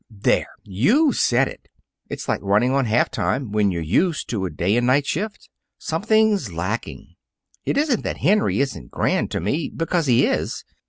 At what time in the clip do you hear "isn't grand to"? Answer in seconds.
8.61-9.39